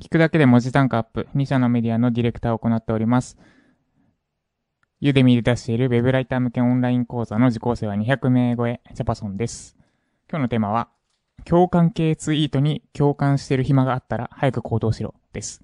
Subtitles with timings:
[0.00, 3.38] 聞くだけで文字単価アップ、2社のメディアのディレクターを行っております。
[4.98, 9.76] ユーデミで出している Web ライター向けオンライン講座の受講生は200名超え、ジャパソンです。
[10.28, 10.88] 今日のテーマは、
[11.44, 15.62] 共感系ツイートに共感してる暇があったら早く行動しろです。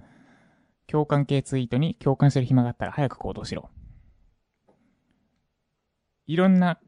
[0.87, 3.69] 共感系ツイートに共感してる暇があったら早く行動しろ。
[6.29, 6.79] いろんな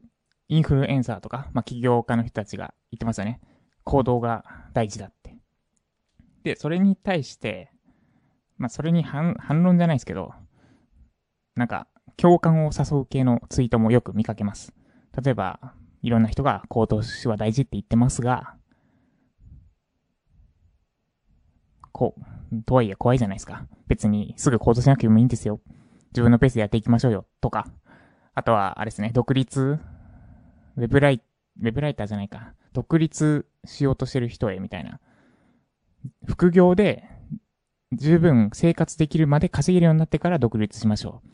[0.47, 3.41] インフルエンサーとか、まあ、起業家の人たちが言ってますよね。
[3.83, 5.22] 行動が大事だって。
[6.43, 7.71] で、それに対して、
[8.57, 10.33] まあ、それに反論じゃないですけど、
[11.55, 11.87] なんか、
[12.17, 14.73] 共感を誘う系のツイートもよく見かけます。
[15.23, 18.55] 例えば、いろんな人が行動しは大事って言ってますが、
[21.91, 23.65] こう、とはいえ怖いじゃないですか。
[23.87, 25.61] 別にすぐ行動しなくてもいいんですよ。
[26.11, 27.25] 自分のペースでやっていきましょうよ。
[27.39, 27.67] とか。
[28.35, 29.79] あとは、あれですね、独立、
[30.75, 31.21] ウェブライ、
[31.61, 32.53] ウェブライターじゃないか。
[32.73, 34.99] 独立しようとしてる人へ、みたいな。
[36.27, 37.03] 副業で
[37.91, 41.29] 十分生活できるまで稼げるようになってから独立しましょう。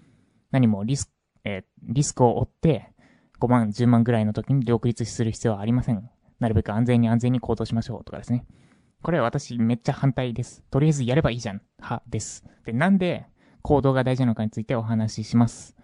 [0.52, 1.12] 何もリスク、
[1.46, 2.92] えー、リスクを負って
[3.40, 6.10] 5万、10万ぐらいの時に独立する必要はありません。
[6.40, 8.46] なるべく安全に安全に行動しましょうとかですね。
[9.02, 10.64] これは私めっちゃ反対です。
[10.70, 11.62] とりあえずやればいいじゃん。
[11.78, 12.44] 派です。
[12.66, 13.26] で、なんで
[13.62, 15.76] 行動が大事なのかについてお話しします。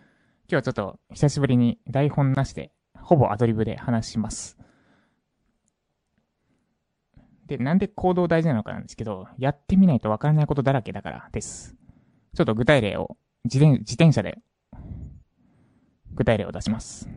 [0.47, 4.58] 今日はちょっと久しぶりに台本なしで、ほぼアドリブで話します。
[7.48, 11.76] で、なんで行動大事なのかなんですけど、やってみないとわからないことだらけだからです。
[12.36, 14.40] ちょっと具体例を、自転自転車で、
[16.14, 17.10] 具体例を出します。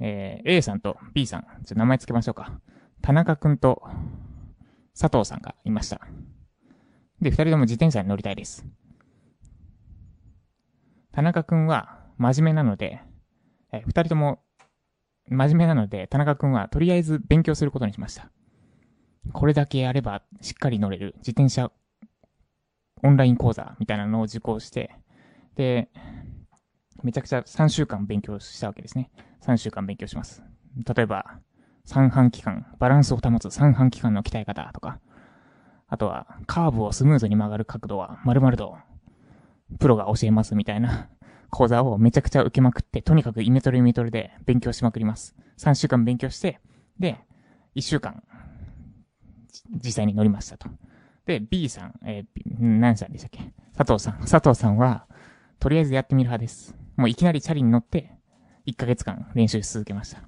[0.00, 2.60] えー、A さんと B さん、ちょっと名前つけましょうか。
[3.00, 3.82] 田中くんと
[4.98, 6.00] 佐藤さんがいました。
[7.20, 8.66] で、二人とも自転車に乗りたいです。
[11.12, 13.00] 田中くんは真面目なので、
[13.72, 14.40] え二人とも
[15.28, 18.30] 真面目なので、田中くんはとりあえず勉強することにしました。
[19.32, 21.70] これだけやればしっかり乗れる自転車
[23.02, 24.90] オンライン講座みたいなのを受講して、
[25.56, 25.88] で、
[27.02, 29.10] めちゃくちゃ3週間勉強したわけですね。
[29.42, 30.42] 3週間勉強します。
[30.96, 31.40] 例えば、
[31.84, 35.00] 三半規管、バランスを保つ三半規管の鍛え方とか、
[35.86, 38.76] あとは、カーブをスムーズに曲がる角度は〇〇度、
[39.78, 41.08] プロが教えますみたいな
[41.50, 45.34] 講座をめちゃくちゃ受けまくって、とにかくイメトレイメトレで勉強しまくります。
[45.58, 46.60] 3週間勉強して、
[46.98, 47.18] で、
[47.74, 48.22] 1週間
[49.84, 50.68] 実際に乗りましたと。
[51.26, 52.26] で、B さん、えー、
[52.60, 53.52] 何さんでしたっけ？
[53.76, 54.20] 佐藤さん。
[54.20, 55.06] 佐藤さんは、
[55.58, 56.74] とりあえずやってみる派です。
[56.96, 58.12] もういきなりチャリに乗って、
[58.66, 60.22] 1ヶ月間練習し続けました。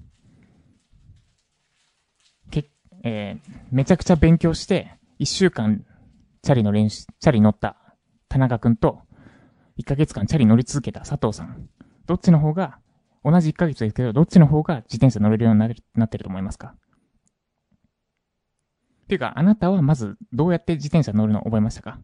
[2.50, 2.70] け、
[3.03, 5.84] えー、めちゃくちゃ勉強して、1週間、
[6.42, 7.76] チャリの練習、チャリ乗った
[8.28, 9.00] 田中くんと、
[9.78, 11.69] 1ヶ月間チャリ乗り続けた佐藤さん。
[12.06, 12.78] どっちの方が、
[13.25, 16.75] 同じ1ヶ月ですけど、どっちの方が自転車乗れるようになってると思いますか？
[19.10, 21.98] ていうか、あなたはまずどうやって自転車乗るのを覚えましたか？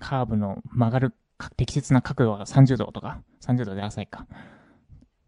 [0.00, 1.14] カーブの曲がる
[1.56, 4.26] 適切な角度が30度とか、30度で浅いか。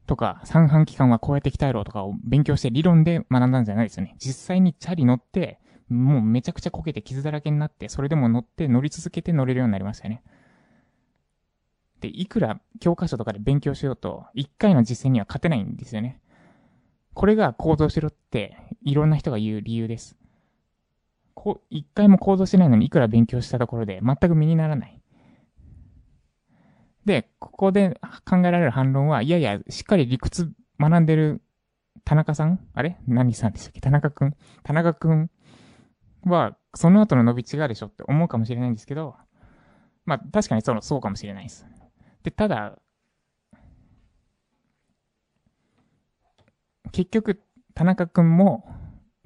[0.07, 4.17] とか、三半規管はこうやって鍛えろとかを勉強して理論で学んだんじゃないですよね。
[4.19, 10.25] 実際にチャリ乗って、もうめちゃくちゃこけて傷だらけになって、それでも乗って乗り続けて乗れるようになりましたよね。
[12.01, 16.21] で、いくら教科書とかで勉強しようと、一回の実践には勝てないんですよね。
[17.17, 20.19] これが行動しろって、いろんな人が言う理由です。
[21.33, 25.01] こう一回も行動してないのにいくら勉強したところで全く身にならない。
[27.07, 31.41] で、ここで考えられる反論は、いやいや、しっかり理屈学んでる
[32.05, 32.61] 田中さん？
[32.75, 32.99] あれ？
[33.09, 33.81] 何さんでしたっけ？
[33.81, 34.35] 田中くん？
[34.63, 35.31] 田中くん
[36.25, 39.17] は、その後の伸び違うでしょって思うかもしれないんですけど、
[40.05, 41.67] まあ確かにそのそうかもしれないです。
[42.25, 42.79] で、ただ、
[46.93, 47.43] 結局、
[47.75, 48.65] 田中くんも、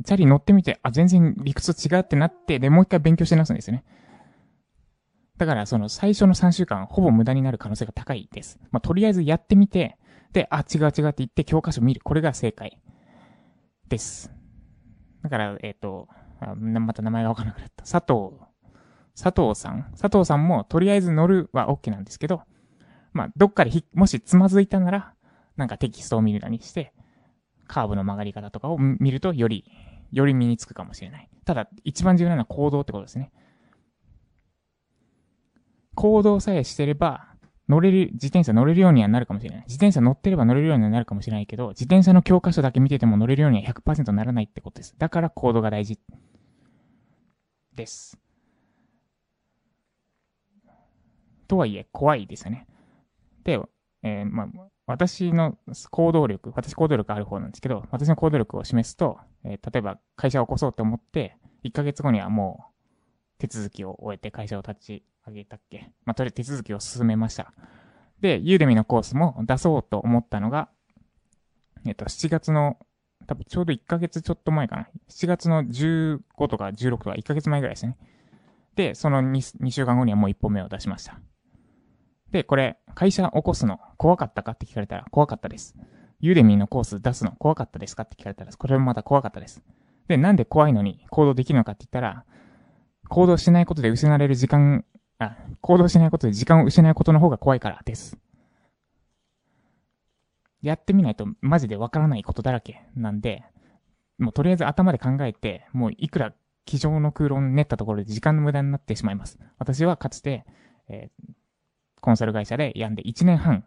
[0.04, 3.84] チャリ乗ってみて、あ、全然理屈違うってなって、で、もう一回勉強してなすんですよね。
[5.36, 8.58] だから、その最初の3週間、ほぼ無駄になる可能性が高いです。
[8.70, 9.98] まあ、とりあえずやってみて、
[10.32, 12.00] で、あ、違う違うって言って教科書見る。
[12.04, 12.80] これが正解。
[13.88, 14.30] です。
[15.22, 16.08] だから、えっ、ー、と、
[16.40, 17.84] あまた名前がわからなくなった。
[17.84, 18.38] 佐藤、
[19.20, 22.42] 佐藤さん佐藤さんも、とりあえず乗るは OK なんですけど、
[23.12, 25.14] まあ、どっかでひ、もしつまずいたなら、
[25.56, 26.94] なんかテキストを見るなりして、
[27.70, 29.64] カーブの曲がり方とかを見るとより、
[30.10, 31.30] より身につくかもしれない。
[31.44, 33.30] ただ、一番重要なのは行動ってことですね。
[35.94, 37.28] 行動さえしてれば、
[37.68, 39.64] 乗れる、自転車乗れるようにはなるかもしれない。
[39.68, 44.96] 自転車乗ってれば乗れるようにはなるかもしれないけど、自転車の教科書だけ見てても乗れるようには100%ならないってことです。
[44.98, 46.00] だから行動が大事。
[47.76, 48.18] です。
[51.46, 52.66] とはいえ、怖いですよね。
[53.44, 53.60] で、
[54.02, 54.48] えー、まあ、
[54.86, 55.58] 私の
[55.90, 67.52] 行動力、私行動力ある方なんですけど、私の行動力を示すと、えー、例えば会社を起こそうと思って、1ヶ月後にはもう手続きを終えて会社を立ち上げたっけまあ、とりあえず手続きを進めました。
[68.20, 70.68] で、ユーデミのコースも出そうと思ったのが、
[71.86, 72.78] えっと、7月の、
[73.26, 74.88] 多分ちょうど1ヶ月ちょっと前かな。
[75.08, 77.96] 7月の15とか16とか1ヶ月前ぐらいですね。
[78.76, 81.20] で、その 2, 2週間後にはもう1本目を出しました。
[82.30, 85.76] で、これ、会社起こすの怖かったかって聞かれたら怖かったです。
[86.20, 89.62] ユーデミーのコース出すの怖かったですかって聞かれたら、これもまた怖かったです。
[90.08, 92.24] で、なんで怖いのに行動できるのかって言ったら、
[93.08, 94.84] 行動しないことで失われる時間、
[95.18, 98.18] あ、行動しないことで時間を失うことの方が怖いからです。
[100.62, 103.44] やってみないとマジでわからないことだらけなんで、
[104.18, 106.34] もうとりあえず頭で考えて、もういくら
[106.66, 109.38] 机上の空論練ったところで時間の無駄になってしまいます。
[109.58, 110.44] 私はかつて、
[110.88, 111.32] えー、
[112.00, 113.64] コンサル会社で病んで1年半、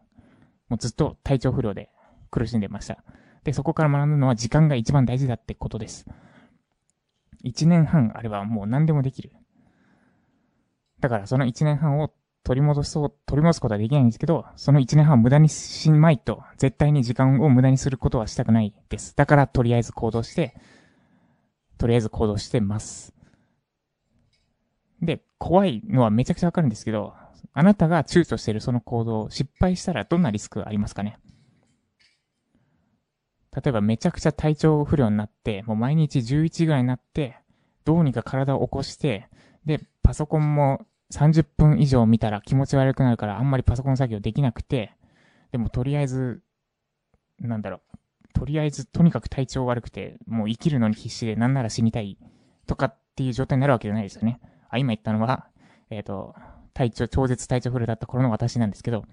[0.69, 1.89] もうずっと体調不良で
[2.31, 3.03] 苦しんでました。
[3.43, 6.05] で、そこから学ぶのは時間が一番大事だってことです。
[7.43, 9.31] 1年半あればもう何でもできる。
[10.99, 12.13] だからその1年半を
[12.43, 19.15] 取り戻そう、取り戻すことはできないんですけど、その1年半無駄にしまいと、絶対に時間を無駄にすることはしたくないです。
[19.15, 20.55] だからとりあえず行動して、
[21.77, 23.13] とりあえず行動してます。
[25.01, 27.13] で、怖いのはめちゃくちゃわかるんですけど、
[27.53, 31.17] あなたが躊躇しているその行動、失敗したらどんなリスクがありますかね？
[33.55, 37.37] 例えばめちゃくちゃ体調不良になって、もう毎日11ぐらいになって、
[37.85, 39.27] どうにか体を起こして、
[39.65, 44.93] で、パソコンも30分以上見たら気持ち悪くなるからあんまりパソコン作業できなくて、
[45.51, 46.41] でもとりあえず、
[47.39, 47.97] なんだろう、
[48.33, 52.17] とりあえずとにかく体調悪くて、もう生きるのに必死でなんなら死にたい
[52.65, 54.39] とかっていう状態になるわけじゃないですよね。
[54.69, 55.47] あ、今言ったのは、
[55.91, 56.35] えっ、ー、と、
[56.73, 59.05] 体調、超絶体調不良だった頃の私なんですけど、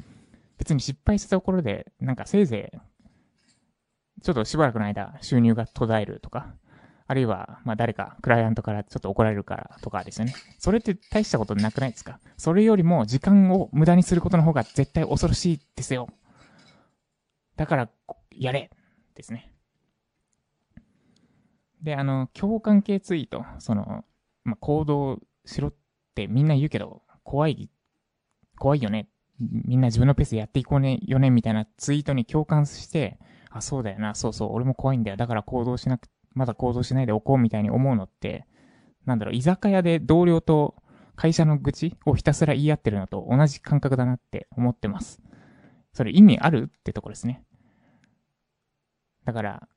[0.59, 2.79] 別に失敗したところで、なんかせいぜい
[4.23, 6.55] ちょっとしばらくの間収入が途絶えるとか、
[7.07, 10.35] あるいは、まあ誰か、クライアントからちょっと怒られるからとかですよね。
[10.59, 12.21] それって大したことなくないですか？
[12.37, 16.09] それよりも時間を無駄にすることの方が絶対恐ろしいですよ。
[17.57, 17.91] だから、
[18.31, 18.71] やれ
[19.15, 19.53] ですね。
[21.83, 24.05] で、あの、共感系ツイート、その、
[24.45, 25.75] まあ、行動しろっ
[26.15, 27.71] てみんな言うけど、怖い、
[28.59, 29.09] 怖いよね。
[29.39, 35.17] みんな自分のペースでやっていこうね、よね、みたいなツイートに共感して、あ、そうだよな、そうそう、俺も怖いんだよ。
[35.17, 38.47] だから行動しなく、まだ行動しないでおこうみたいに思うのって、
[39.07, 40.75] なんだろう、居酒屋で同僚と
[41.15, 45.23] 会社の愚痴をひたすら言い合ってるのと同じ感覚だなって思ってます。
[45.93, 47.45] それ意味あるってとこですね。
[49.25, 49.69] だから、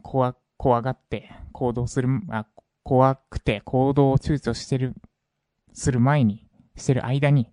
[0.00, 2.46] 怖、怖がって行動する、あ、
[2.84, 4.94] 怖くて行動を躊躇してる、
[5.72, 7.50] する前に、してる間に、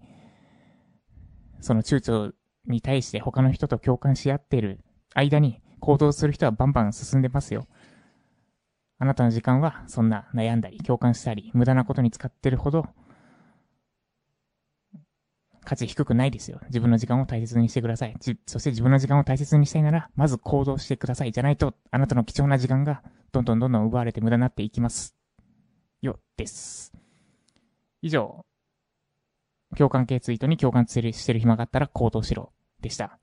[1.61, 2.33] その躊躇
[2.67, 4.79] に対して他の人と共感し合ってる
[5.13, 7.67] 間に行動する人はバンバン進んでますよ。
[8.97, 12.85] あなたの時間はそんな悩んだり共感したり無駄なことに使ってるほど
[15.65, 16.59] 価値低くないですよ。
[16.67, 18.15] 自分の時間を大切にしてください。
[18.45, 21.31] そして自分の時間を大切にしたいなら、まず行動してください。
[21.31, 23.01] じゃないと、あなたの貴重な時間が
[23.31, 25.15] どんどんどんどん奪われて無駄になっていきます。
[26.01, 26.93] よ、です。
[28.05, 28.45] 以上、
[29.75, 32.53] 共感系ツイートに共感してる暇があったら行動しろ。
[32.79, 33.17] でした。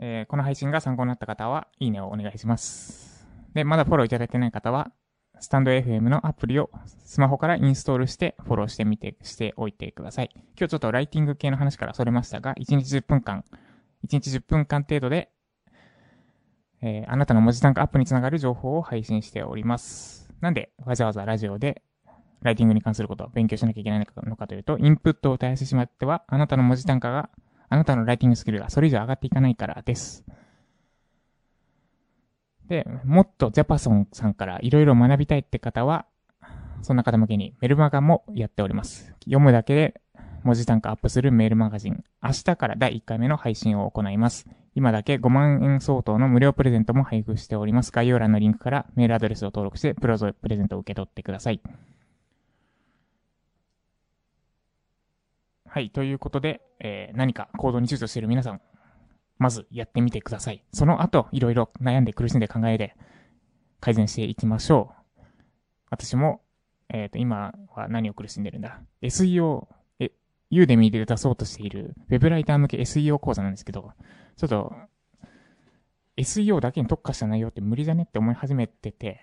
[0.00, 3.28] えー、この配信が参考になった方は、いいねをお願いします。
[3.54, 4.90] で、まだフォローいただいてない方は、
[5.38, 6.68] スタンド FM のアプリを
[7.04, 10.30] スマホからインストールしてフォローしてみて、しておいてください。
[10.34, 13.44] 今日ちょっとライティング系の話からそれましたが、1日10分間、
[14.04, 15.30] 1日10分間程度で、
[16.82, 20.25] えー、あなたの文字単価アップにつながる情報を配信しております。
[20.40, 21.82] なんで、わざわざラジオで、
[22.42, 27.30] ライティングに関することを勉強しなきゃいけないのかというと、インプットを絶やしてしまっては、あなたの文字単価が
[27.68, 30.24] あなたのライティングスキルがそれ以上上がっていかないからです。
[32.68, 36.06] で、もっとジャパソンさんからいろいろ学びたいって方は、
[36.82, 39.14] そんな方向けにメルマガもやっております。
[39.24, 40.00] 読むだけで
[40.44, 42.04] 文字単価アップするメールマガジン。
[42.22, 44.48] 明日から第1回目の配信を行います。
[44.76, 47.90] 今だけ5万円相当の無料プレゼントも配布しております。
[47.90, 51.62] 概要欄のリンクからメールアドレスを登録してプロゾプレゼントを受け取ってください。
[55.66, 58.60] はい、ということで、えー、何か行動に躊躇している皆さん、
[59.38, 60.62] まずやってみてください。
[60.74, 62.94] その後、いろいろ悩んで苦しんで考えで
[63.80, 65.22] 改善していきましょう。
[65.88, 66.42] 私も、
[66.90, 69.68] えっ、ー、と、今は何を苦しんでるんだ ?SEO、
[70.50, 73.92] ユーデミーで出そうとしている Web ライター向け SEO 講座なんですけど、
[74.36, 74.72] ちょっと、
[76.16, 79.20] SEO だけに特化した内容って無理だねって思い始めてて、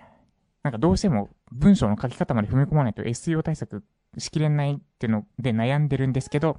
[0.62, 3.84] なんかどうしても文章の書き方まで踏み込まないと SEO 対策
[4.18, 6.58] しきれないっていうので悩んでるんですけど、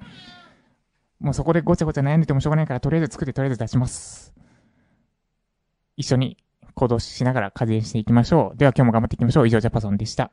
[1.21, 4.35] もうそこでごちゃごちゃ悩んでてもしょうがないから、とりあえず作ってとりあえず出します。
[5.97, 6.37] 一緒に
[6.75, 8.57] 行動しながら改善していきましょう。
[8.59, 9.47] では今日も頑張っていきましょう。
[9.47, 10.33] 以上、ジャパソンでした。